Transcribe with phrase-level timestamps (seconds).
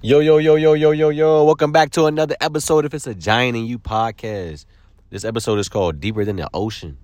[0.00, 1.42] Yo, yo, yo, yo, yo, yo, yo.
[1.42, 4.64] Welcome back to another episode of It's a Giant in You podcast.
[5.10, 6.96] This episode is called Deeper Than the Ocean.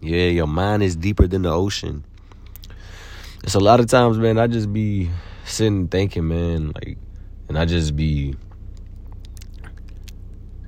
[0.00, 2.04] Yeah, your mind is deeper than the ocean.
[3.42, 5.10] It's a lot of times, man, I just be
[5.44, 6.96] sitting thinking, man, like,
[7.48, 8.36] and I just be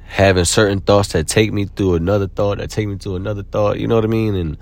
[0.02, 3.78] having certain thoughts that take me through another thought, that take me to another thought.
[3.78, 4.34] You know what I mean?
[4.34, 4.58] And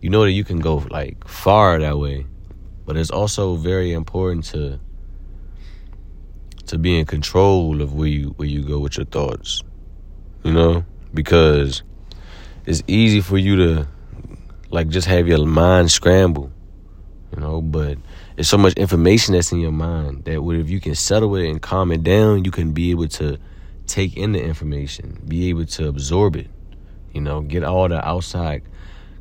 [0.00, 2.26] you know that you can go like far that way.
[2.86, 4.78] But it's also very important to
[6.68, 9.62] to be in control of where you where you go with your thoughts.
[10.44, 10.84] You know?
[11.12, 11.82] Because
[12.66, 13.88] it's easy for you to
[14.70, 16.52] like just have your mind scramble.
[17.34, 17.98] You know, but
[18.36, 21.60] it's so much information that's in your mind that if you can settle it and
[21.60, 23.38] calm it down, you can be able to
[23.86, 26.48] take in the information, be able to absorb it.
[27.12, 28.62] You know, get all the outside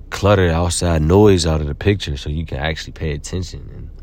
[0.10, 3.97] clutter, outside noise out of the picture so you can actually pay attention and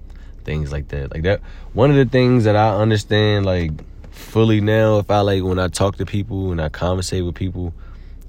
[0.44, 1.12] things like that.
[1.12, 1.40] Like that
[1.72, 3.72] one of the things that I understand like
[4.10, 7.74] fully now if I like when I talk to people and I conversate with people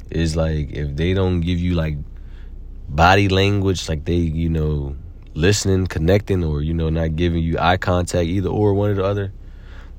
[0.10, 1.98] is like if they don't give you like
[2.90, 4.96] body language like they, you know,
[5.34, 9.04] listening, connecting or you know not giving you eye contact either or one or the
[9.04, 9.34] other.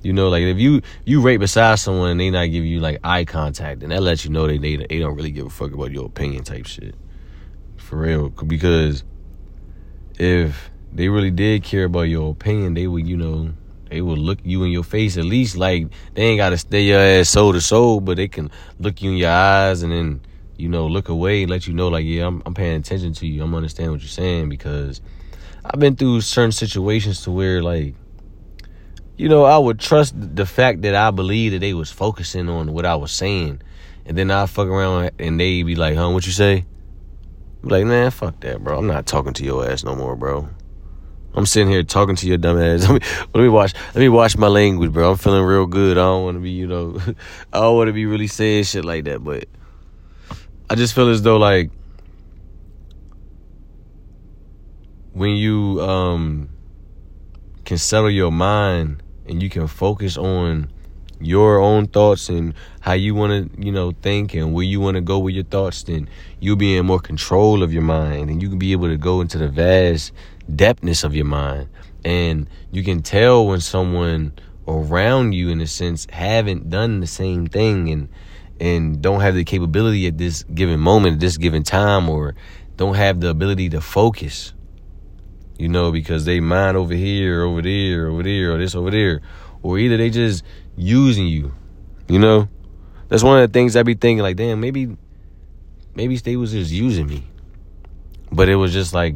[0.02, 3.00] You know, like if you you rate beside someone and they not give you like
[3.02, 5.72] eye contact, and that lets you know they they, they don't really give a fuck
[5.72, 6.94] about your opinion type shit.
[7.76, 9.04] For real, because
[10.18, 13.52] if they really did care about your opinion, they would, you know,
[13.90, 17.00] they would look you in your face at least like they ain't gotta stay your
[17.00, 20.20] ass soul to soul, but they can look you in your eyes and then,
[20.56, 23.26] you know, look away and let you know like, yeah, I'm, I'm paying attention to
[23.26, 23.42] you.
[23.42, 25.00] I'm understanding what you're saying because
[25.64, 27.94] I've been through certain situations to where like,
[29.16, 32.72] you know, I would trust the fact that I believe that they was focusing on
[32.72, 33.62] what I was saying.
[34.04, 36.64] And then I fuck around and they be like, huh, what you say?
[37.70, 38.78] like, man, fuck that, bro.
[38.78, 40.48] I'm not talking to your ass no more, bro.
[41.36, 42.82] I'm sitting here talking to your dumb ass.
[42.88, 43.74] Let me, let me watch.
[43.94, 45.10] Let me watch my language, bro.
[45.10, 45.98] I'm feeling real good.
[45.98, 46.98] I don't want to be, you know,
[47.52, 49.22] I don't want to be really saying shit like that.
[49.22, 49.44] But
[50.70, 51.70] I just feel as though like
[55.12, 56.48] when you um
[57.66, 60.70] can settle your mind and you can focus on
[61.20, 64.94] your own thoughts and how you want to, you know, think and where you want
[64.94, 66.08] to go with your thoughts, then
[66.40, 69.20] you'll be in more control of your mind and you can be able to go
[69.20, 70.12] into the vast
[70.50, 71.68] depthness of your mind.
[72.04, 74.32] And you can tell when someone
[74.68, 78.08] around you, in a sense, haven't done the same thing and
[78.58, 82.34] and don't have the capability at this given moment, at this given time, or
[82.76, 84.54] don't have the ability to focus.
[85.58, 89.20] You know, because they mind over here, over there, over there, or this over there.
[89.62, 90.44] Or either they just
[90.76, 91.54] using you.
[92.08, 92.48] You know?
[93.08, 94.96] That's one of the things I be thinking, like, damn, maybe
[95.94, 97.26] maybe they was just using me.
[98.30, 99.14] But it was just like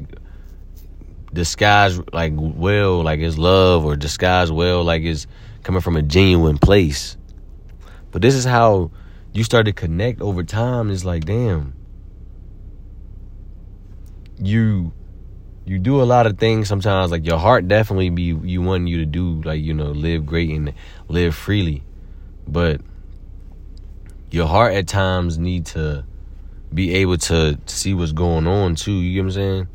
[1.33, 5.27] disguised like well like it's love or disguise well like it's
[5.63, 7.17] coming from a genuine place.
[8.11, 8.91] But this is how
[9.33, 10.91] you start to connect over time.
[10.91, 11.75] It's like, damn.
[14.39, 14.93] You
[15.67, 18.97] you do a lot of things sometimes like your heart definitely be you want you
[18.97, 20.73] to do like you know live great and
[21.07, 21.85] live freely
[22.49, 22.81] but
[24.31, 26.05] your heart at times need to
[26.73, 29.69] be able to see what's going on too you get what i'm saying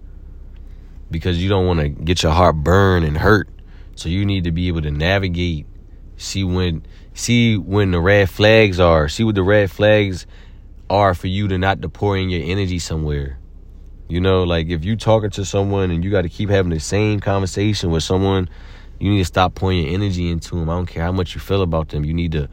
[1.15, 3.49] because you don't want to get your heart burned and hurt
[3.95, 5.65] so you need to be able to navigate
[6.17, 10.25] see when see when the red flags are see what the red flags
[10.89, 13.37] are for you to not pour in your energy somewhere
[14.07, 16.79] you know, like if you talking to someone and you got to keep having the
[16.79, 18.49] same conversation with someone,
[18.99, 20.69] you need to stop pouring your energy into them.
[20.69, 22.05] I don't care how much you feel about them.
[22.05, 22.47] You need to,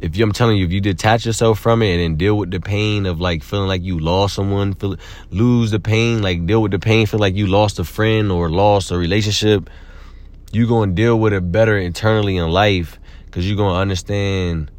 [0.00, 2.50] if you, I'm telling you, if you detach yourself from it and then deal with
[2.50, 4.96] the pain of like feeling like you lost someone, feel,
[5.30, 8.50] lose the pain, like deal with the pain, feel like you lost a friend or
[8.50, 9.70] lost a relationship,
[10.52, 14.70] you're going to deal with it better internally in life because you're going to understand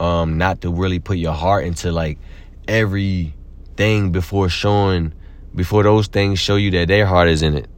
[0.00, 2.18] um, not to really put your heart into like
[2.66, 5.12] everything before showing
[5.54, 7.68] before those things show you that their heart is in it.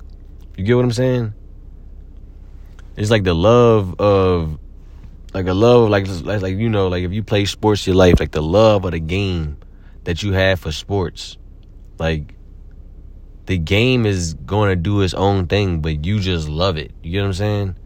[0.56, 1.34] You get what I'm saying?
[2.96, 4.58] It's like the love of
[5.36, 8.30] like a love like like you know like if you play sports your life like
[8.30, 9.58] the love of the game
[10.04, 11.36] that you have for sports
[11.98, 12.34] like
[13.44, 17.12] the game is going to do its own thing but you just love it you
[17.12, 17.76] get what i'm saying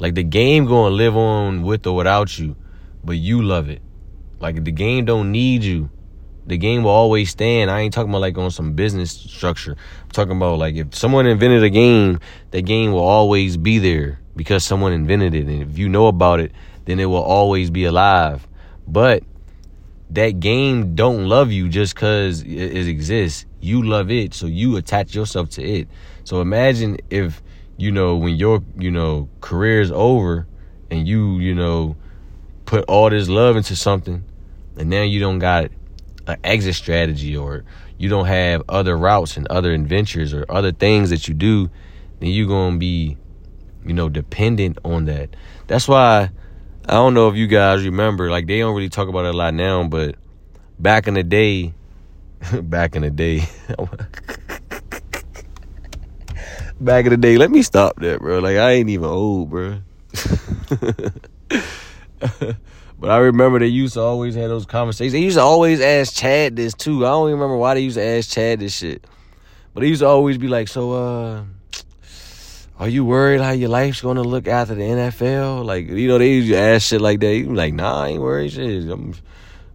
[0.00, 2.54] like the game going to live on with or without you
[3.02, 3.80] but you love it
[4.38, 5.88] like the game don't need you
[6.44, 7.70] the game will always stand.
[7.70, 9.76] I ain't talking about like on some business structure.
[10.02, 12.18] I'm talking about like if someone invented a game,
[12.50, 15.46] that game will always be there because someone invented it.
[15.46, 16.50] And if you know about it,
[16.84, 18.46] then it will always be alive.
[18.86, 19.22] But
[20.10, 23.46] that game don't love you just cause it, exists.
[23.60, 25.88] You love it, so you attach yourself to it.
[26.24, 27.42] So imagine if,
[27.76, 30.46] you know, when your, you know, career is over
[30.90, 31.96] and you, you know,
[32.66, 34.24] put all this love into something,
[34.76, 35.70] and now you don't got
[36.26, 37.64] an exit strategy or
[37.98, 41.70] you don't have other routes and other adventures or other things that you do,
[42.20, 43.16] then you're gonna be,
[43.84, 45.34] you know, dependent on that.
[45.68, 46.30] That's why
[46.84, 49.36] I don't know if you guys remember, like they don't really talk about it a
[49.36, 50.16] lot now, but
[50.80, 51.74] back in the day,
[52.62, 53.44] back in the day.
[56.80, 58.40] back in the day, let me stop that, bro.
[58.40, 59.78] Like I ain't even old, bro.
[62.98, 65.12] but I remember they used to always have those conversations.
[65.12, 67.06] They used to always ask Chad this too.
[67.06, 69.06] I don't even remember why they used to ask Chad this shit.
[69.72, 71.44] But he used to always be like, "So, uh,
[72.78, 76.56] are you worried how your life's gonna look after the NFL?" Like, you know, they
[76.56, 77.46] ask shit like that.
[77.46, 78.52] Was like, "Nah, I ain't worried.
[78.52, 79.14] Shit, I'm,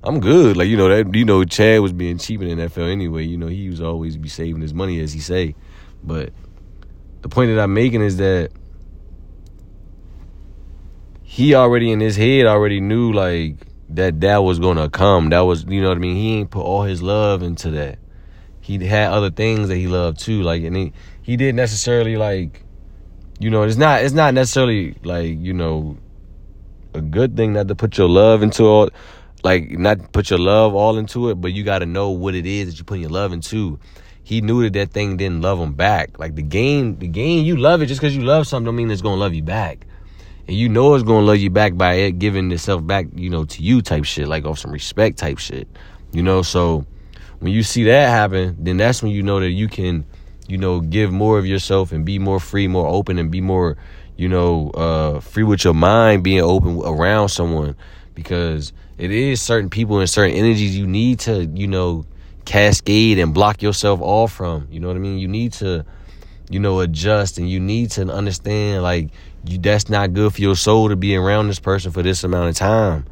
[0.03, 2.91] I'm good." Like, you know that, you know, Chad was being cheap in the NFL
[2.91, 3.23] anyway.
[3.23, 5.55] You know, he was always be saving his money as he say.
[6.03, 6.33] But
[7.21, 8.51] the point that I'm making is that
[11.23, 15.29] he already in his head already knew like that that was gonna come.
[15.29, 16.15] That was you know what I mean.
[16.15, 17.99] He ain't put all his love into that.
[18.61, 20.41] He had other things that he loved too.
[20.41, 22.63] Like and he he didn't necessarily like
[23.39, 25.97] you know it's not it's not necessarily like you know
[26.93, 28.89] a good thing not to put your love into all
[29.43, 32.45] like not put your love all into it, but you got to know what it
[32.45, 33.79] is that you're putting your love into.
[34.23, 36.19] He knew that that thing didn't love him back.
[36.19, 38.91] Like the game, the game, you love it just because you love something don't mean
[38.91, 39.85] it's gonna love you back
[40.47, 43.43] and you know it's gonna love you back by it giving itself back, you know,
[43.45, 45.67] to you type shit, like off some respect type shit.
[46.13, 46.85] You know, so
[47.39, 50.05] when you see that happen, then that's when you know that you can,
[50.47, 53.77] you know, give more of yourself and be more free, more open, and be more,
[54.15, 57.75] you know, uh, free with your mind, being open around someone,
[58.15, 62.05] because it is certain people and certain energies you need to, you know,
[62.45, 64.67] cascade and block yourself off from.
[64.71, 65.19] You know what I mean?
[65.19, 65.85] You need to,
[66.49, 69.09] you know, adjust and you need to understand like
[69.45, 72.49] you that's not good for your soul to be around this person for this amount
[72.49, 73.05] of time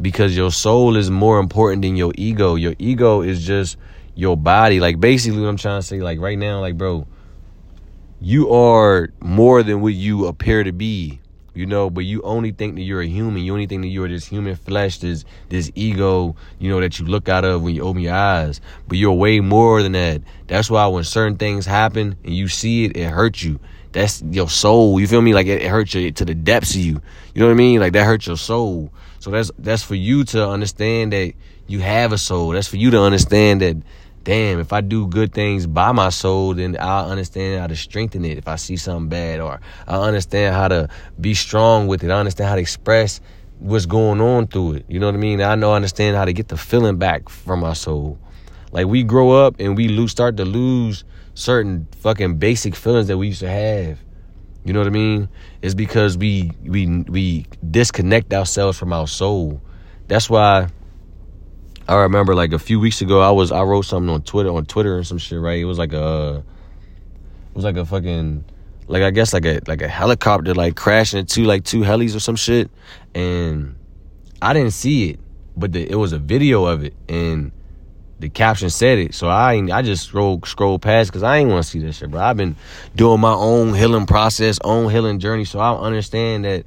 [0.00, 2.54] because your soul is more important than your ego.
[2.54, 3.76] Your ego is just
[4.14, 4.80] your body.
[4.80, 7.06] Like basically what I'm trying to say like right now like bro,
[8.20, 11.20] you are more than what you appear to be.
[11.54, 13.42] You know, but you only think that you're a human.
[13.42, 17.04] You only think that you're this human flesh, this this ego, you know, that you
[17.04, 18.62] look out of when you open your eyes.
[18.88, 20.22] But you're way more than that.
[20.46, 23.60] That's why when certain things happen and you see it, it hurts you
[23.92, 24.98] that's your soul.
[24.98, 25.34] You feel me?
[25.34, 27.00] Like it, it hurts you to the depths of you.
[27.34, 27.80] You know what I mean?
[27.80, 28.92] Like that hurts your soul.
[29.20, 31.34] So that's that's for you to understand that
[31.72, 32.50] you have a soul.
[32.50, 33.76] That's for you to understand that
[34.24, 38.24] damn, if I do good things by my soul, then I'll understand how to strengthen
[38.24, 40.88] it if I see something bad, or I understand how to
[41.20, 42.10] be strong with it.
[42.10, 43.20] I understand how to express
[43.58, 44.84] what's going on through it.
[44.88, 45.40] You know what I mean?
[45.40, 48.18] I know I understand how to get the feeling back from my soul.
[48.70, 51.04] Like we grow up and we lose, start to lose
[51.34, 53.98] certain fucking basic feelings that we used to have.
[54.64, 55.28] You know what I mean?
[55.60, 59.60] It's because we we we disconnect ourselves from our soul.
[60.06, 60.68] That's why
[61.88, 64.66] I remember like a few weeks ago I was I wrote something on Twitter on
[64.66, 65.58] Twitter and some shit, right?
[65.58, 66.42] It was like a
[67.50, 68.44] it was like a fucking
[68.86, 72.20] like I guess like a like a helicopter like crashing into like two helis or
[72.20, 72.70] some shit
[73.14, 73.76] and
[74.40, 75.20] I didn't see it,
[75.56, 77.52] but the, it was a video of it and
[78.22, 81.64] the caption said it, so I I just scroll scroll past because I ain't want
[81.64, 82.20] to see this shit, bro.
[82.20, 82.54] I've been
[82.94, 86.64] doing my own healing process, own healing journey, so I understand that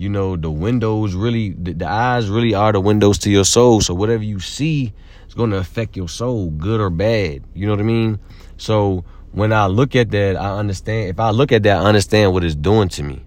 [0.00, 3.82] you know the windows really, the, the eyes really are the windows to your soul.
[3.82, 4.94] So whatever you see
[5.28, 7.44] is going to affect your soul, good or bad.
[7.54, 8.18] You know what I mean?
[8.56, 11.10] So when I look at that, I understand.
[11.10, 13.26] If I look at that, I understand what it's doing to me.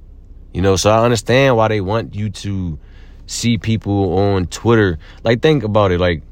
[0.51, 2.79] You know, so I understand why they want you to
[3.27, 4.97] see people on Twitter.
[5.23, 5.99] Like, think about it.
[5.99, 6.23] Like,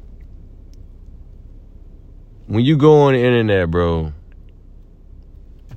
[2.48, 4.12] when you go on the internet, bro,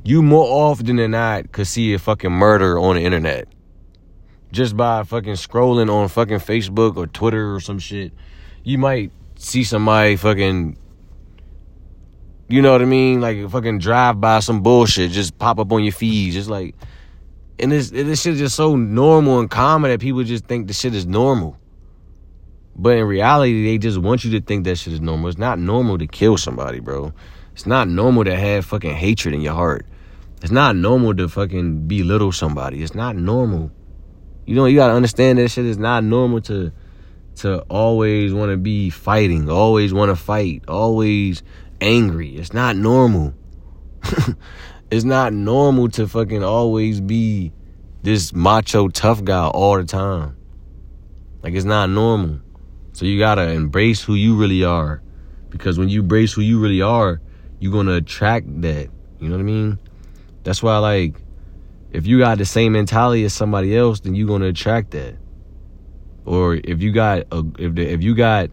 [0.05, 3.47] you more often than not could see a fucking murder on the internet.
[4.55, 8.13] Just by fucking scrolling on fucking Facebook or Twitter or some shit.
[8.63, 10.79] You might see somebody fucking
[12.47, 13.21] you know what I mean?
[13.21, 16.77] Like fucking drive by some bullshit, just pop up on your feeds, just like
[17.59, 20.73] and this this shit is just so normal and common that people just think the
[20.73, 21.59] shit is normal.
[22.77, 25.31] But in reality, they just want you to think that shit is normal.
[25.31, 27.13] It's not normal to kill somebody, bro.
[27.55, 29.85] It's not normal to have fucking hatred in your heart.
[30.43, 32.85] It's not normal to fucking belittle somebody.
[32.85, 33.73] It's not normal.
[34.47, 36.73] You know, you gotta understand that shit is not normal to
[37.37, 41.43] to always want to be fighting, always want to fight, always
[41.81, 42.37] angry.
[42.37, 43.35] It's not normal.
[44.91, 47.53] it's not normal to fucking always be
[48.03, 50.37] this macho tough guy all the time.
[51.43, 52.41] Like it's not normal.
[52.93, 55.03] So you gotta embrace who you really are.
[55.51, 57.21] Because when you embrace who you really are,
[57.61, 58.89] you're gonna attract that.
[59.21, 59.79] You know what I mean?
[60.43, 61.17] That's why like
[61.95, 65.15] if you got the same mentality as somebody else, then you're gonna attract that.
[66.25, 68.51] Or if you got a, if the, if you got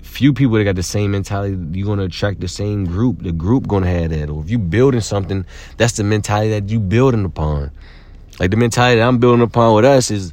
[0.00, 3.22] few people that got the same mentality, you're gonna attract the same group.
[3.22, 4.30] The group gonna have that.
[4.30, 5.44] Or if you building something,
[5.76, 7.70] that's the mentality that you building upon.
[8.40, 10.32] Like the mentality that I'm building upon with us is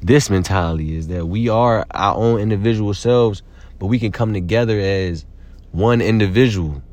[0.00, 3.42] this mentality is that we are our own individual selves,
[3.80, 5.26] but we can come together as
[5.72, 6.84] one individual.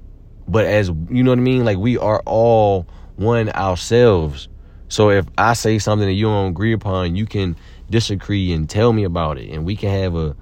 [0.47, 1.65] But as you know what I mean?
[1.65, 4.47] Like we are all one ourselves.
[4.87, 7.55] So if I say something that you don't agree upon, you can
[7.89, 10.35] disagree and tell me about it, and we can have a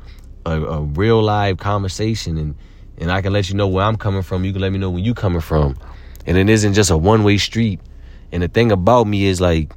[0.46, 2.56] a, a real live conversation, and
[2.98, 4.46] and I can let you know where I'm coming from.
[4.46, 5.78] You can let me know where you're coming from,
[6.26, 7.80] and it isn't just a one way street.
[8.32, 9.74] And the thing about me is like,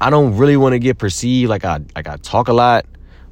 [0.00, 2.86] I don't really want to get perceived like I like I talk a lot,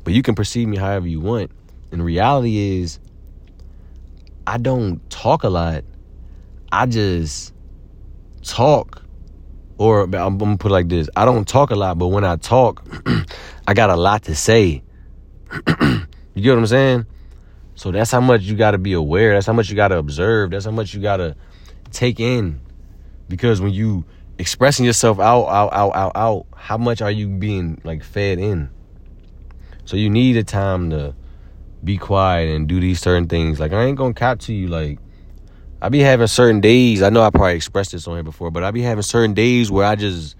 [0.04, 1.50] but you can perceive me however you want.
[1.90, 2.98] And the reality is,
[4.46, 5.84] I don't talk a lot.
[6.72, 7.52] I just
[8.42, 9.02] talk
[9.78, 12.24] or I'm, I'm gonna put it like this: I don't talk a lot, but when
[12.24, 12.86] I talk,
[13.66, 14.82] I got a lot to say.
[15.66, 17.06] you get what I'm saying?
[17.74, 19.32] So that's how much you got to be aware.
[19.32, 20.50] That's how much you got to observe.
[20.50, 21.34] That's how much you got to
[21.90, 22.60] take in.
[23.26, 24.04] Because when you
[24.38, 28.68] expressing yourself out, out, out, out, out, how much are you being like fed in?
[29.86, 31.14] So you need a time to
[31.82, 33.58] be quiet and do these certain things.
[33.58, 34.98] Like I ain't gonna cap to you like
[35.82, 37.02] I be having certain days.
[37.02, 39.70] I know I probably expressed this on here before, but I be having certain days
[39.70, 40.36] where I just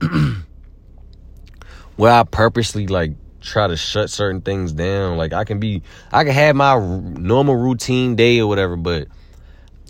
[1.96, 5.16] where I purposely like try to shut certain things down.
[5.16, 9.08] Like I can be, I can have my normal routine day or whatever, but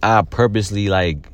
[0.02, 1.30] I purposely like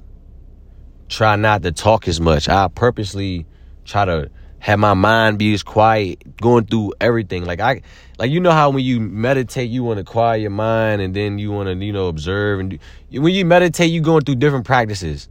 [1.09, 2.49] try not to talk as much.
[2.49, 3.47] I purposely
[3.85, 4.31] try to
[4.62, 7.45] have my mind be as quiet, going through everything.
[7.45, 7.83] Like I,
[8.16, 11.40] like you know how when you meditate, you want to quiet your mind, and then
[11.40, 12.61] you want to you know observe.
[12.61, 15.28] And do, when you meditate, you going through different practices.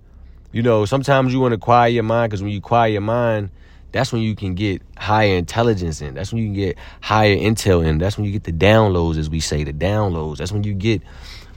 [0.52, 3.52] You know, sometimes you want to quiet your mind because when you quiet your mind,
[3.94, 6.14] that's when you can get higher intelligence in.
[6.14, 8.00] That's when you can get higher intel in.
[8.00, 10.40] That's when you get the downloads, as we say, the downloads.
[10.40, 11.02] That's when you get,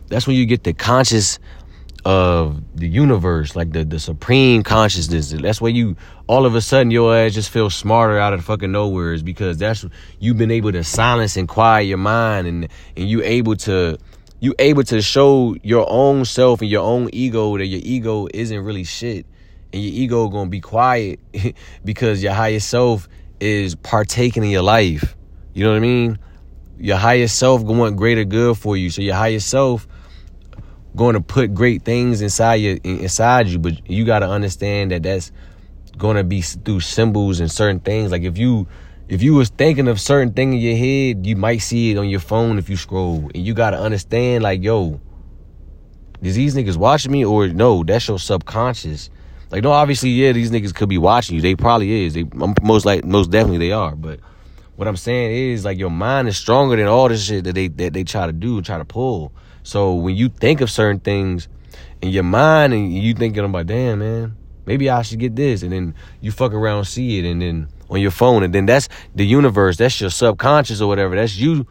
[0.07, 1.41] that's when you get the conscious
[2.05, 5.31] of the universe, like the the supreme consciousness.
[5.31, 5.97] That's where you
[6.27, 9.59] all of a sudden your ass just feels smarter out of fucking nowhere is because
[9.59, 9.85] that's
[10.19, 13.99] you've been able to silence and quiet your mind and and you able to
[14.41, 18.61] you able to show your own self and your own ego that your ego isn't
[18.61, 19.25] really shit
[19.73, 21.19] and your ego gonna be quiet
[21.85, 23.09] because your higher self
[23.41, 25.17] is partaking in your life.
[25.53, 26.19] You know what I mean?
[26.79, 28.91] Your higher self going want greater good for you.
[28.91, 29.87] So your higher self
[30.97, 35.03] going to put great things inside you inside you but you got to understand that
[35.03, 35.33] that's
[35.97, 38.11] going to be through symbols and certain things.
[38.11, 38.67] Like if you
[39.09, 42.09] if you was thinking of certain thing in your head you might see it on
[42.09, 43.31] your phone if you scroll.
[43.35, 45.01] And you got to understand like yo
[46.23, 47.85] is these niggas watching me or no?
[47.85, 49.11] That's your subconscious.
[49.51, 51.43] Like no obviously yeah these niggas could be watching you.
[51.43, 52.15] They probably is.
[52.15, 53.95] They um, most like most definitely they are.
[53.95, 54.21] But
[54.77, 57.69] what i'm saying is like your mind is stronger than all this shit that they
[57.69, 59.33] that they try to do try to pull
[59.65, 61.49] so when you think of certain things
[62.01, 65.73] in your mind and you thinking about, damn man, maybe I should get this, and
[65.73, 69.27] then you fuck around see it, and then on your phone, and then that's the
[69.27, 71.17] universe, that's your subconscious or whatever.
[71.17, 71.67] That's you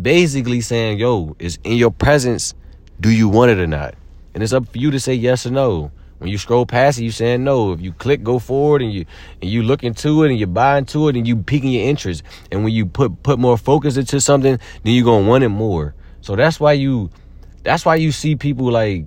[0.00, 2.54] basically saying, yo, it's in your presence.
[3.00, 3.94] Do you want it or not?
[4.34, 5.90] And it's up for you to say yes or no.
[6.18, 7.72] When you scroll past it, you saying no.
[7.72, 9.04] If you click go forward and you
[9.40, 12.22] and you look into it and you buy into it and you piquing your interest.
[12.50, 15.94] And when you put put more focus into something, then you're gonna want it more.
[16.26, 17.08] So that's why you
[17.62, 19.06] that's why you see people like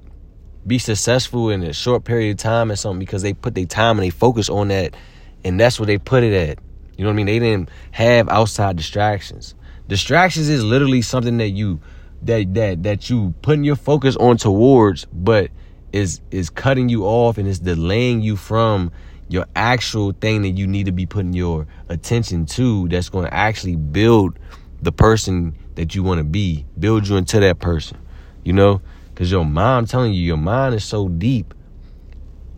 [0.65, 3.97] be successful in a short period of time or something because they put their time
[3.97, 4.95] and they focus on that
[5.43, 6.59] and that's what they put it at.
[6.95, 7.25] You know what I mean?
[7.25, 9.53] They didn't have outside distractions.
[9.89, 11.81] Distractions is literally something that you
[12.21, 15.51] that that that you putting your focus on towards but
[15.91, 18.93] is is cutting you off and is delaying you from
[19.27, 23.33] your actual thing that you need to be putting your attention to that's going to
[23.33, 24.39] actually build
[24.81, 27.97] the person that you want to be, build you into that person,
[28.43, 28.81] you know?
[29.13, 31.53] Because your mind, I'm telling you, your mind is so deep,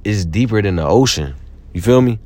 [0.04, 1.36] it's deeper than the ocean.
[1.72, 2.18] You feel me?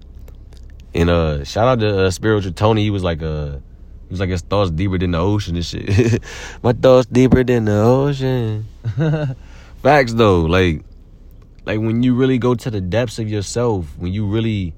[0.94, 2.84] And uh, shout out to uh, spiritual Tony.
[2.84, 6.24] He was like, uh, he was like his thoughts deeper than the ocean and shit.
[6.64, 8.66] My thoughts deeper than the ocean.
[9.84, 10.82] Facts though, like,
[11.66, 14.74] like when you really go to the depths of yourself, when you really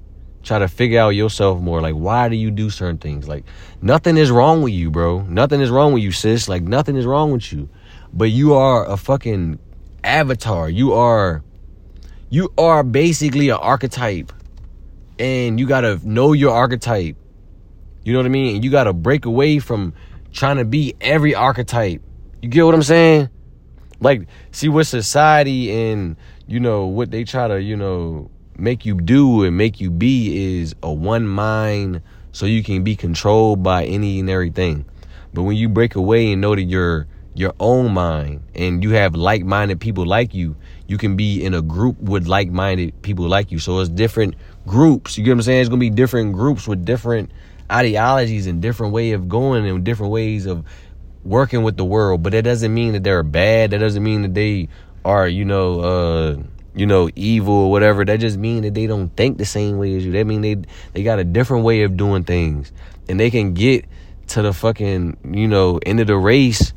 [0.48, 1.80] try to figure out yourself more.
[1.80, 3.28] Like, why do you do certain things?
[3.28, 3.44] Like,
[3.82, 5.20] nothing is wrong with you, bro.
[5.22, 6.48] Nothing is wrong with you, sis.
[6.48, 7.68] Like, nothing is wrong with you.
[8.12, 9.58] But you are a fucking
[10.02, 10.70] avatar.
[10.70, 11.44] You are,
[12.30, 14.32] you are basically an archetype.
[15.18, 17.16] And you gotta know your archetype.
[18.04, 18.56] You know what I mean?
[18.56, 19.92] And you gotta break away from
[20.32, 22.00] trying to be every archetype.
[22.40, 23.28] You get what I'm saying?
[24.00, 28.94] Like, see what society and, you know, what they try to, you know, make you
[28.94, 33.84] do and make you be is a one mind so you can be controlled by
[33.84, 34.84] any and everything.
[35.32, 39.14] But when you break away and know that you're your own mind and you have
[39.14, 40.56] like-minded people like you,
[40.88, 43.60] you can be in a group with like-minded people like you.
[43.60, 44.34] So it's different
[44.66, 45.16] groups.
[45.16, 45.60] You get what I'm saying?
[45.60, 47.30] It's gonna be different groups with different
[47.70, 50.64] ideologies and different way of going and different ways of
[51.22, 52.22] working with the world.
[52.22, 53.70] But that doesn't mean that they're bad.
[53.70, 54.68] That doesn't mean that they
[55.04, 56.36] are, you know, uh,
[56.74, 58.04] you know, evil or whatever.
[58.04, 60.12] That just mean that they don't think the same way as you.
[60.12, 60.56] That mean they
[60.92, 62.72] they got a different way of doing things,
[63.08, 63.86] and they can get
[64.28, 66.72] to the fucking you know end of the race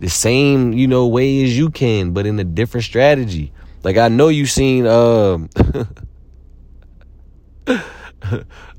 [0.00, 3.52] the same you know way as you can, but in a different strategy.
[3.82, 5.50] Like I know you seen um,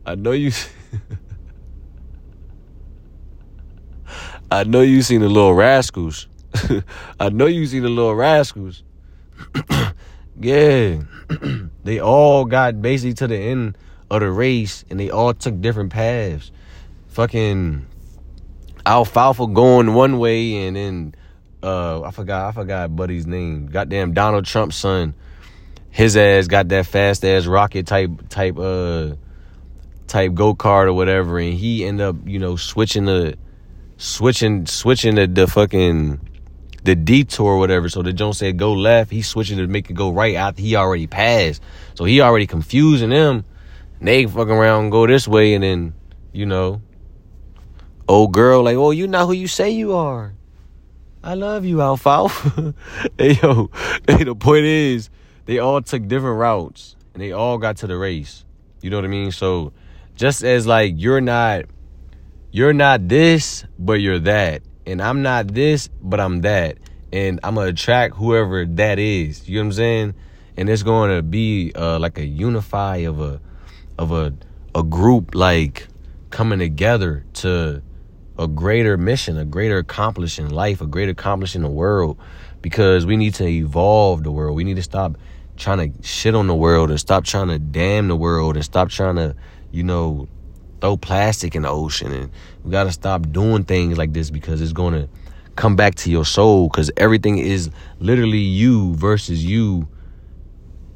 [0.05, 0.51] I know you.
[4.51, 6.27] I know you seen the little rascals.
[7.19, 8.83] I know you seen the little rascals.
[10.39, 11.01] Yeah.
[11.83, 13.77] they all got basically to the end
[14.09, 16.51] of the race and they all took different paths.
[17.07, 17.85] Fucking
[18.85, 21.15] Alfalfa going one way and then
[21.63, 23.67] uh I forgot I forgot Buddy's name.
[23.67, 25.15] Goddamn Donald Trump's son.
[25.89, 29.15] His ass got that fast ass rocket type type uh
[30.07, 33.37] type go kart or whatever and he ended up, you know, switching the
[33.97, 36.19] switching switching the, the fucking
[36.85, 37.89] the detour or whatever.
[37.89, 39.11] So the Jones said go left.
[39.11, 41.61] He switching to make it go right after he already passed.
[41.95, 43.43] So he already confusing them.
[43.99, 45.93] They fucking around and go this way and then,
[46.31, 46.81] you know,
[48.07, 50.33] old girl like, oh, you not who you say you are.
[51.23, 52.75] I love you, Alfalfa.
[53.17, 53.71] hey yo,
[54.07, 55.09] hey, the point is,
[55.45, 58.45] they all took different routes and they all got to the race.
[58.81, 59.31] You know what I mean?
[59.31, 59.73] So
[60.15, 61.65] just as like you're not
[62.51, 66.77] you're not this, but you're that and I'm not this, but I'm that.
[67.11, 69.47] And I'm gonna attract whoever that is.
[69.47, 70.13] You know what I'm saying?
[70.57, 73.41] And it's going to be uh, like a unify of a
[73.97, 74.33] of a
[74.73, 75.87] a group like
[76.29, 77.81] coming together to
[78.37, 82.17] a greater mission, a greater accomplishing life, a greater accomplishing the world.
[82.61, 84.55] Because we need to evolve the world.
[84.55, 85.17] We need to stop
[85.55, 88.89] trying to shit on the world and stop trying to damn the world and stop
[88.89, 89.35] trying to,
[89.71, 90.27] you know,
[90.85, 92.31] throw plastic in the ocean and
[92.63, 95.09] we got to stop doing things like this because it's going to
[95.55, 97.69] come back to your soul cuz everything is
[97.99, 99.87] literally you versus you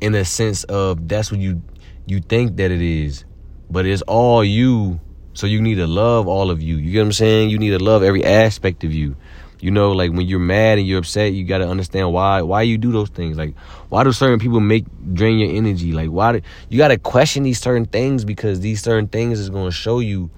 [0.01, 1.61] in a sense of that's what you
[2.05, 3.25] you think that it is
[3.69, 4.99] but it's all you.
[5.33, 6.77] So you need to love all of you.
[6.77, 7.49] You get what I'm saying?
[7.49, 9.15] You need to love every aspect of you
[9.59, 12.77] you know, like when you're mad and you're upset, you gotta understand why why you
[12.77, 13.37] do those things.
[13.37, 13.55] Like
[13.89, 15.91] why do certain people make drain your energy?
[15.91, 19.71] Like why do you gotta question these certain things because these certain things is gonna
[19.71, 20.29] show you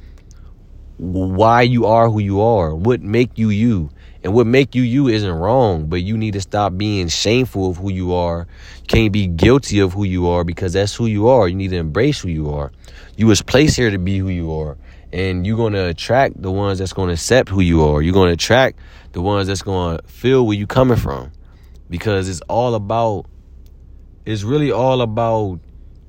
[0.97, 3.89] why you are who you are, what make you you.
[4.23, 7.77] And what make you you isn't wrong, but you need to stop being shameful of
[7.77, 8.45] who you are.
[8.87, 11.47] Can't be guilty of who you are because that's who you are.
[11.47, 12.71] You need to embrace who you are.
[13.17, 14.77] You was placed here to be who you are.
[15.11, 18.03] And you're gonna attract the ones that's gonna accept who you are.
[18.03, 18.77] You're gonna attract
[19.11, 21.31] the ones that's going to feel where you coming from.
[21.89, 23.25] Because it's all about
[24.25, 25.59] it's really all about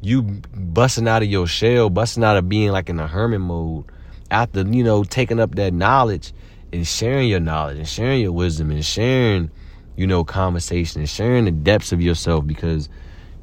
[0.01, 3.85] you busting out of your shell busting out of being like in a hermit mode.
[4.31, 6.33] After you know taking up that knowledge
[6.73, 9.51] and sharing your knowledge and sharing your wisdom and sharing
[9.97, 12.47] you know conversation and sharing the depths of yourself.
[12.47, 12.89] Because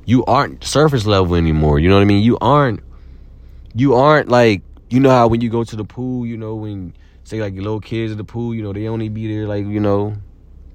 [0.06, 1.80] you aren't surface level anymore.
[1.80, 2.24] You know what i mean?
[2.24, 2.82] You aren't
[3.76, 6.94] you aren't like you know how when you go to the pool you know when
[7.30, 9.80] say like little kids at the pool, you know, they only be there like, you
[9.80, 10.16] know,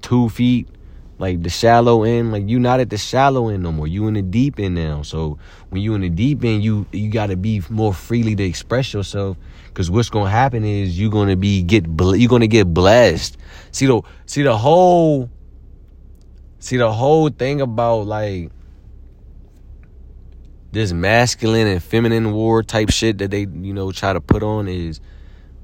[0.01, 0.69] two feet,
[1.19, 2.31] like the shallow end.
[2.31, 3.87] Like you not at the shallow end no more.
[3.87, 5.01] You in the deep end now.
[5.01, 5.37] So
[5.69, 9.35] when you in the deep end, you you gotta be more freely to express yourself.
[9.73, 13.35] Cause what's gonna happen is you're gonna be get you're gonna get blessed.
[13.71, 15.29] See the see the whole
[16.59, 18.49] see the whole thing about like
[20.71, 24.69] this masculine and feminine war type shit that they you know try to put on
[24.69, 25.01] is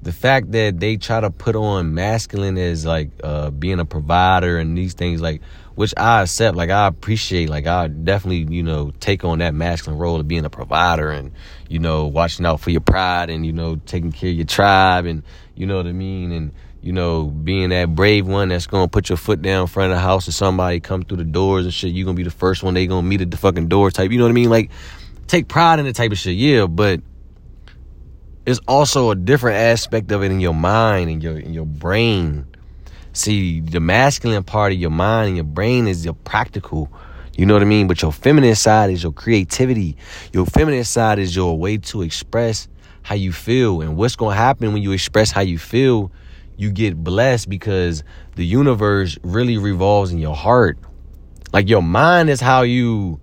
[0.02, 4.58] the fact that they try to put on masculine as like uh, being a provider
[4.58, 5.42] and these things like
[5.76, 10.00] which I accept like I appreciate like I definitely you know take on that masculine
[10.00, 11.32] role of being a provider and
[11.70, 15.06] you know watching out for your pride and you know taking care of your tribe
[15.06, 15.24] and
[15.56, 16.32] you know what I mean?
[16.32, 19.92] And you know being that brave one that's gonna put your foot down in front
[19.92, 22.32] of the house and somebody come through the doors and shit you gonna be the
[22.32, 24.50] first one they gonna meet at the fucking door type you know what I mean?
[24.50, 24.72] Like
[25.28, 27.02] take pride in the type of shit yeah but
[28.46, 32.48] it's also a different aspect of it in your mind and your in your brain.
[33.14, 36.92] See, the masculine part of your mind and your brain is your practical.
[37.38, 37.88] You know what I mean?
[37.88, 39.98] But your feminine side is your creativity.
[40.34, 42.68] Your feminine side is your way to express
[43.04, 43.82] how you feel.
[43.82, 46.12] And what's going to happen when you express how you feel,
[46.58, 48.04] you get blessed because
[48.36, 50.78] the universe really revolves in your heart.
[51.54, 53.20] Like your mind is how you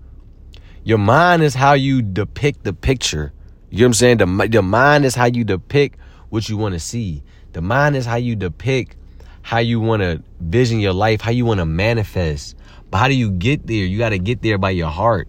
[0.85, 3.33] Your mind is how you depict the picture.
[3.70, 4.18] You know what I'm saying?
[4.18, 5.98] The, the mind is how you depict
[6.31, 7.22] what you want to see.
[7.52, 8.96] The mind is how you depict
[9.42, 12.54] how you want to vision your life, how you want to manifest.
[12.90, 13.85] But how do you get there?
[13.85, 15.28] You got to get there by your heart.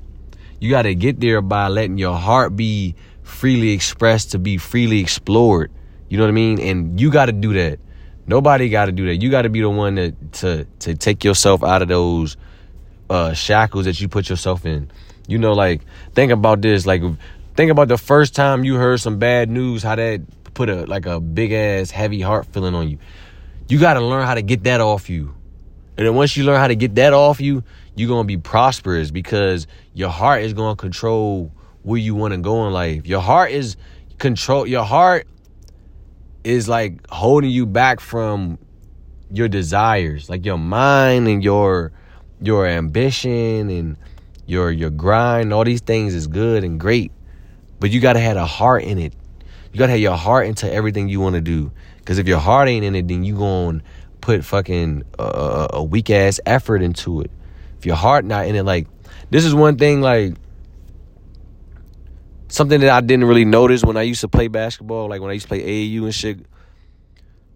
[0.60, 5.00] You got to get there by letting your heart be freely expressed to be freely
[5.00, 5.72] explored.
[6.10, 6.60] You know what I mean?
[6.60, 7.80] And you got to do that.
[8.28, 9.16] Nobody got to do that.
[9.16, 12.38] You got to be the one to to to take yourself out of those
[13.10, 14.92] uh, shackles that you put yourself in.
[15.28, 15.82] You know, like
[16.14, 16.86] think about this.
[16.86, 17.02] Like
[17.60, 19.84] think about the first time you heard some bad news.
[19.84, 20.22] How that
[20.54, 23.00] put a like a big ass heavy heart feeling on you.
[23.68, 25.36] You got to learn how to get that off you.
[25.98, 27.62] And then once you learn how to get that off you,
[27.96, 31.52] you're to be prosperous because your heart is to control
[31.84, 33.06] where you want to go in life.
[33.06, 33.76] Your heart is
[34.20, 35.28] control your heart
[36.46, 38.58] is like holding you back from
[39.34, 41.92] your desires, like your mind and your
[42.42, 43.98] your ambition and
[44.46, 47.12] your your grind, all these things is good and great.
[47.80, 49.14] But you got to have a heart in it.
[49.72, 51.72] You got to have your heart into everything you want to do.
[52.06, 53.82] Cuz if your heart ain't in it, then you to
[54.22, 57.32] put fucking uh, a weak ass effort into it.
[57.78, 58.88] If your heart not in it, like
[59.30, 60.36] this is one thing, like
[62.50, 65.34] something that I didn't really notice when I used to play basketball, like when I
[65.34, 66.40] used to play AAU and shit.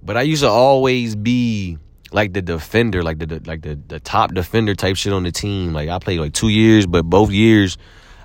[0.02, 1.78] But I used to always be
[2.12, 5.32] like the defender, like the, the like the, the top defender type shit on the
[5.32, 5.74] team.
[5.74, 7.78] Like I played like two years, but both years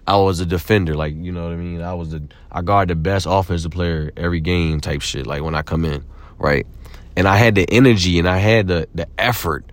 [0.09, 0.95] I was a defender.
[0.95, 1.83] Like you know what I mean.
[1.83, 5.27] I was the I guard the best offensive player every game type shit.
[5.27, 6.05] Like when I come in,
[6.39, 6.67] right
[7.19, 9.65] and I had the energy and I had the the effort.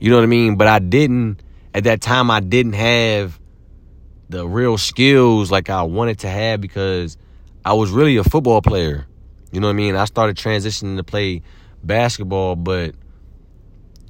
[0.00, 0.56] You know what I mean?
[0.56, 1.42] But I didn't
[1.74, 3.38] at that time I didn't have
[4.30, 7.18] the real skills like I wanted to have because
[7.62, 9.06] I was really a football player.
[9.52, 9.96] You know what I mean?
[9.96, 11.42] I started transitioning to play
[11.82, 12.94] basketball, but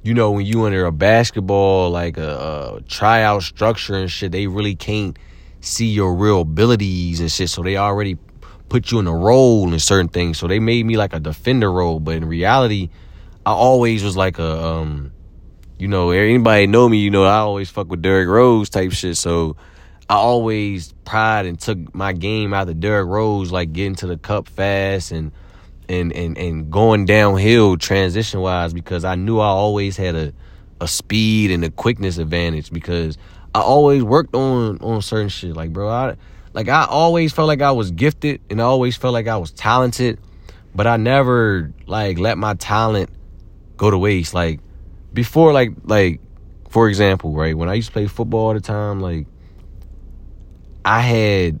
[0.01, 4.47] you know when you under a basketball like a, a tryout structure and shit, they
[4.47, 5.19] really can't
[5.65, 7.49] see your real abilities and shit.
[7.49, 8.17] So they already
[8.69, 10.37] put you in a role in certain things.
[10.37, 12.89] So they made me like a defender role, but in reality,
[13.45, 15.11] I always was like a um,
[15.77, 19.17] you know, anybody know me, you know, I always fuck with Derrick Rose type shit.
[19.17, 19.57] So
[20.09, 24.17] I always pride and took my game out of Derrick Rose, like getting to the
[24.17, 25.31] cup fast and
[25.87, 30.33] and and and going downhill transition wise because I knew I always had a
[30.81, 33.17] a speed and a quickness advantage because
[33.55, 35.55] I always worked on on certain shit.
[35.55, 36.17] Like bro, I
[36.51, 39.51] like I always felt like I was gifted and I always felt like I was
[39.51, 40.19] talented,
[40.75, 43.09] but I never like let my talent
[43.77, 44.33] go to waste.
[44.33, 44.59] Like
[45.13, 46.19] before like like
[46.69, 49.25] for example, right, when I used to play football all the time, like
[50.83, 51.57] I had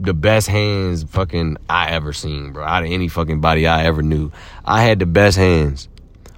[0.00, 2.64] the best hands fucking I ever seen, bro.
[2.64, 4.32] Out of any fucking body I ever knew.
[4.64, 5.90] I had the best hands.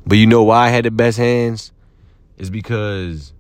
[0.05, 1.71] But you know why I had the best hands?
[2.37, 3.33] Is because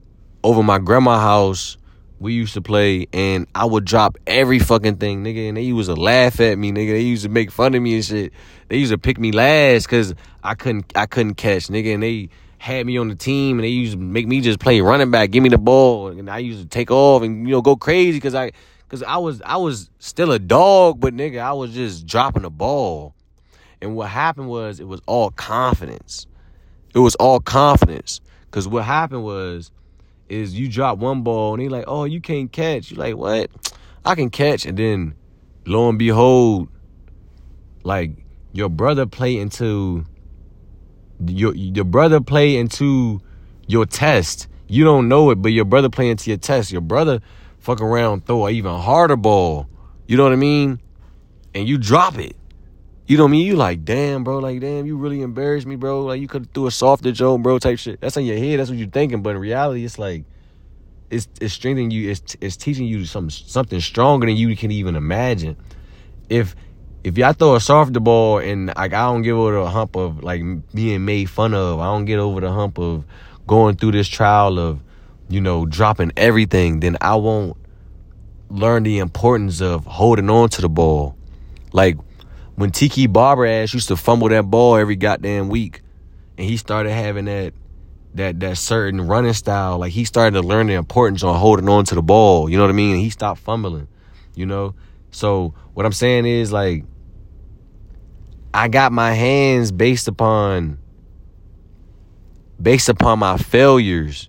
[0.45, 1.79] over my grandma house
[2.21, 5.89] we used to play and I would drop every fucking thing, nigga, and they used
[5.89, 6.93] to laugh at me, nigga.
[6.93, 8.33] They used to make fun of me and shit.
[8.69, 12.29] They used to pick me last cause I couldn't I couldn't catch, nigga, and they
[12.59, 15.31] had me on the team and they used to make me just play running back,
[15.31, 18.21] give me the ball, and I used to take off and you know go crazy
[18.21, 18.53] cause I
[18.89, 22.51] cause I was I was still a dog, but nigga, I was just dropping the
[22.51, 23.15] ball.
[23.81, 26.27] And what happened was it was all confidence.
[26.95, 28.21] It was all confidence.
[28.51, 29.71] Cause what happened was
[30.29, 32.91] is you drop one ball and they like, oh, you can't catch.
[32.91, 33.51] You like, what?
[34.05, 34.67] I can catch.
[34.67, 35.15] And then
[35.67, 36.69] lo and behold,
[37.83, 38.13] like
[38.53, 40.05] your brother play into
[41.27, 43.21] your your brother play into
[43.67, 44.49] your test.
[44.67, 46.73] You don't know it, but your brother play into your test.
[46.73, 47.21] Your brother
[47.59, 49.69] fuck around, throw an even harder ball.
[50.07, 50.81] You know what I mean?
[51.55, 52.37] And you drop it.
[53.07, 53.47] You know what I mean?
[53.47, 56.03] You like, damn, bro, like, damn, you really embarrassed me, bro.
[56.03, 58.01] Like, you could do a softer joke, bro, type shit.
[58.01, 58.59] That's in your head.
[58.59, 59.23] That's what you're thinking.
[59.23, 60.25] But in reality, it's like,
[61.11, 62.11] it's it's strengthening you.
[62.11, 65.57] It's it's teaching you some something stronger than you can even imagine.
[66.29, 66.57] If
[67.05, 70.23] if y'all throw a softer ball and like I don't get over the hump of
[70.25, 73.05] like being made fun of, I don't get over the hump of
[73.47, 74.81] going through this trial of,
[75.29, 77.57] you know, dropping everything, then I won't
[78.49, 81.17] learn the importance of holding on to the ball.
[81.73, 81.99] Like
[82.57, 85.83] when Tiki Barber ass used to fumble that ball every goddamn week,
[86.39, 87.55] and he started having that
[88.15, 91.85] that that certain running style, like he started to learn the importance on holding on
[91.87, 92.49] to the ball.
[92.49, 92.93] You know what I mean?
[92.93, 93.89] And he stopped fumbling.
[94.35, 94.75] You know.
[95.11, 96.85] So what I'm saying is like,
[98.53, 100.79] I got my hands based upon
[102.61, 104.29] based upon my failures,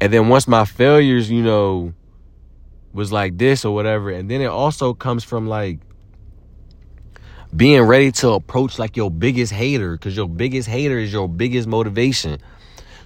[0.00, 1.94] and then once my failures, you know,
[2.92, 5.80] was like this or whatever, and then it also comes from like
[7.54, 11.68] being ready to approach like your biggest hater because your biggest hater is your biggest
[11.68, 12.40] motivation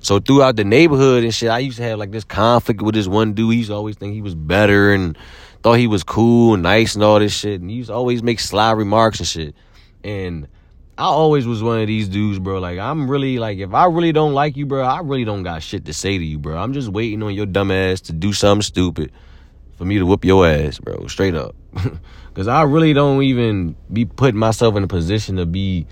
[0.01, 3.09] So throughout the neighborhood and shit, I used to have like this conflict with this
[3.09, 3.53] one dude.
[3.53, 5.19] He used to always think he was better and
[5.63, 7.61] thought he was cool and nice and all this shit.
[7.61, 9.57] And he used to always make sly remarks and shit.
[10.05, 10.47] And
[10.97, 12.61] I always was one of these dudes, bro.
[12.61, 15.63] Like I'm really like if I really don't like you, bro, I really don't got
[15.65, 16.57] shit to say to you, bro.
[16.57, 19.13] I'm just waiting on your dumb ass to do something stupid
[19.77, 21.07] for me to whoop your ass, bro.
[21.07, 21.55] Straight up.
[22.35, 25.87] Cause I really don't even be putting myself in a position to be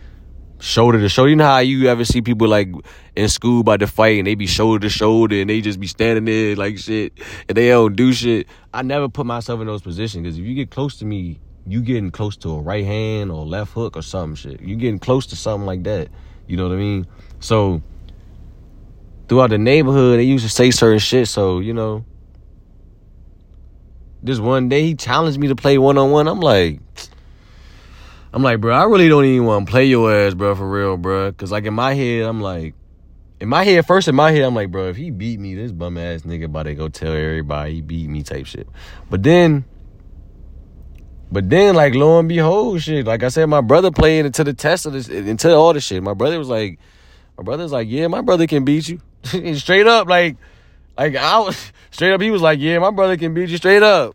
[0.60, 1.30] shoulder to shoulder.
[1.30, 2.68] You know how you ever see people like
[3.16, 5.86] in school about to fight and they be shoulder to shoulder and they just be
[5.86, 7.12] standing there like shit
[7.48, 8.46] and they don't do shit.
[8.72, 11.80] I never put myself in those positions because if you get close to me, you
[11.80, 14.60] getting close to a right hand or left hook or something shit.
[14.60, 16.08] You getting close to something like that.
[16.46, 17.06] You know what I mean?
[17.40, 17.82] So
[19.28, 21.28] throughout the neighborhood, they used to say certain shit.
[21.28, 22.04] So you know,
[24.24, 26.26] this one day he challenged me to play one on one.
[26.26, 26.80] I'm like,
[28.32, 30.96] I'm like, bro, I really don't even want to play your ass, bro, for real,
[30.96, 31.30] bro.
[31.32, 32.74] Cause like in my head, I'm like,
[33.38, 35.72] in my head, first in my head, I'm like, bro, if he beat me, this
[35.72, 38.66] bum ass nigga about to go tell everybody he beat me type shit.
[39.10, 39.66] But then,
[41.30, 43.06] but then, like lo and behold, shit.
[43.06, 46.02] Like I said, my brother played into the test of this, into all the shit.
[46.02, 46.78] My brother was like,
[47.37, 49.00] my brother's like, yeah, my brother can beat you,
[49.54, 50.38] straight up, like.
[50.96, 53.83] Like I was straight up, he was like, "Yeah, my brother can beat you straight
[53.83, 54.14] up."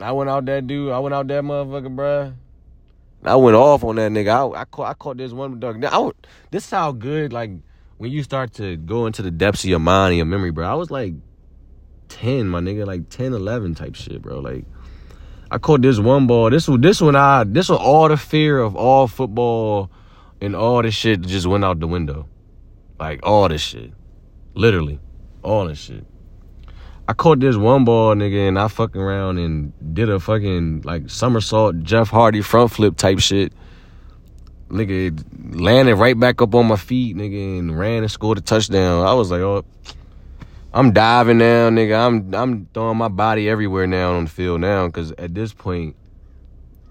[0.00, 0.92] I went out that dude.
[0.92, 2.34] I went out that motherfucker, bruh.
[3.24, 4.54] I went off on that nigga.
[4.54, 5.78] I, I caught I caught this one dog.
[5.78, 6.12] Now, I,
[6.50, 7.50] this is how good like
[7.96, 10.70] when you start to go into the depths of your mind and your memory, bro.
[10.70, 11.14] I was like
[12.10, 14.38] 10, my nigga, like 10, 11 type shit, bro.
[14.40, 14.66] Like
[15.50, 16.50] I caught this one ball.
[16.50, 19.90] This was this one I this was all the fear of all football
[20.40, 22.28] and all this shit just went out the window.
[23.00, 23.92] Like all this shit.
[24.54, 25.00] Literally
[25.42, 26.04] all this shit.
[27.06, 31.08] I caught this one ball, nigga, and I fucking around and did a fucking like
[31.08, 33.52] somersault Jeff Hardy front flip type shit.
[34.68, 35.24] Nigga
[35.58, 39.06] landed right back up on my feet, nigga, and ran and scored a touchdown.
[39.06, 39.64] I was like, oh,
[40.74, 41.98] I'm diving now, nigga.
[41.98, 45.96] I'm I'm throwing my body everywhere now on the field now, because at this point,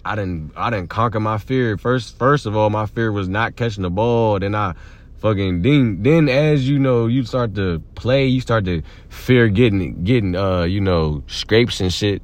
[0.04, 1.78] I didn't I didn't conquer my fear.
[1.78, 4.40] First first of all, my fear was not catching the ball.
[4.40, 4.74] Then I
[5.18, 10.04] fucking then then as you know you start to play you start to fear getting
[10.04, 12.22] getting uh you know scrapes and shit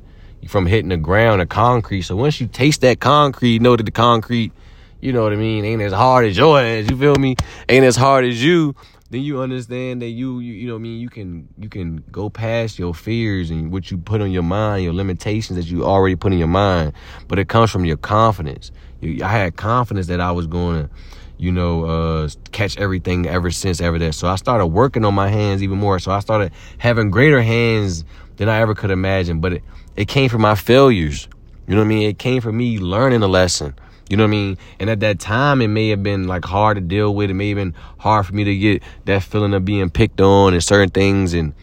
[0.47, 2.01] from hitting the ground or concrete.
[2.01, 4.51] So once you taste that concrete you know that the concrete
[4.99, 7.35] you know what i mean ain't as hard as your ass you feel me?
[7.69, 8.75] Ain't as hard as you
[9.13, 12.29] then you understand that you, you you know I mean you can you can go
[12.29, 16.15] past your fears and what you put on your mind your limitations that you already
[16.15, 16.93] put in your mind
[17.27, 18.71] but it comes from your confidence
[19.01, 20.89] you, I had confidence that I was going to
[21.37, 24.13] you know, uh, catch everything ever since ever that.
[24.13, 25.99] So I started working on my hands even more.
[25.99, 28.05] So I started having greater hands
[28.37, 29.41] than I ever could imagine.
[29.41, 29.63] But it,
[29.97, 31.27] it came from my failures.
[31.67, 32.09] You know what I mean?
[32.09, 33.75] It came from me learning a lesson.
[34.09, 34.57] You know what I mean?
[34.79, 37.29] And at that time, it may have been like hard to deal with.
[37.29, 40.53] It may have been hard for me to get that feeling of being picked on
[40.53, 41.33] and certain things.
[41.33, 41.53] And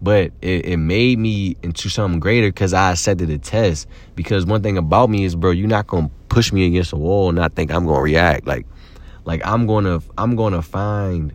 [0.00, 3.88] but it, it made me into something greater because I accepted the test.
[4.14, 7.30] Because one thing about me is, bro, you're not gonna push me against a wall
[7.30, 8.46] and not think I'm gonna react.
[8.46, 8.66] Like
[9.24, 11.32] like I'm gonna I'm gonna find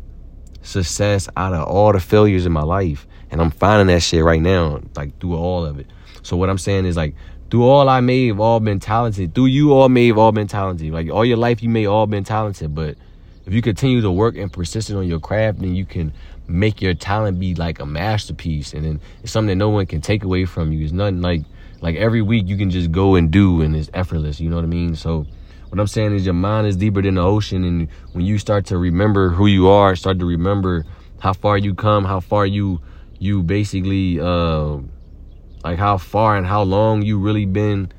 [0.62, 3.06] success out of all the failures in my life.
[3.30, 5.88] And I'm finding that shit right now, like through all of it.
[6.22, 7.16] So what I'm saying is like
[7.54, 9.36] through all I may have all been talented.
[9.36, 10.92] Through you all may have all been talented.
[10.92, 12.74] Like all your life you may all been talented.
[12.74, 12.98] But
[13.46, 16.14] if you continue to work and persistent on your craft, then you can
[16.48, 18.74] make your talent be like a masterpiece.
[18.74, 20.84] And then it's something that no one can take away from you.
[20.84, 21.44] It's nothing like
[21.80, 24.40] like every week you can just go and do and it's effortless.
[24.40, 24.96] You know what I mean?
[24.96, 25.28] So
[25.70, 27.64] what I'm saying is your mind is deeper than the ocean.
[27.64, 30.86] And when you start to remember who you are, start to remember
[31.20, 32.82] how far you come, how far you,
[33.20, 34.80] you basically, uh,
[35.64, 37.92] like how far and how long you really been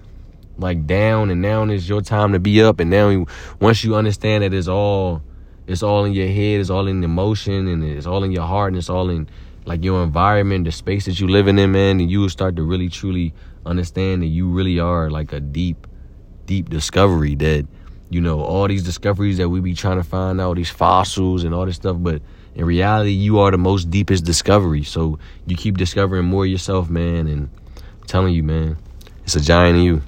[0.58, 2.80] like down and now is your time to be up.
[2.80, 3.26] And now
[3.60, 5.22] once you understand that it's all,
[5.66, 8.68] it's all in your head, it's all in emotion and it's all in your heart
[8.68, 9.28] and it's all in
[9.66, 12.62] like your environment, the space that you living in, man, and you will start to
[12.62, 13.32] really truly
[13.64, 15.86] understand that you really are like a deep
[16.46, 17.66] deep discovery that
[18.10, 21.54] you know all these discoveries that we be trying to find out these fossils and
[21.54, 22.20] all this stuff but
[22.54, 24.82] in reality you are the most deepest discovery.
[24.82, 28.76] So you keep discovering more yourself man and I'm telling you man
[29.24, 30.02] it's a giant in you